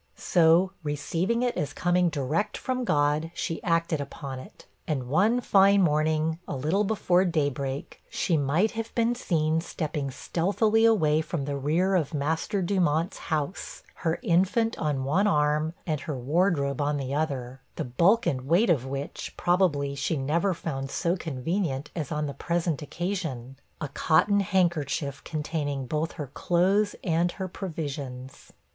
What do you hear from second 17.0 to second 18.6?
other; the bulk and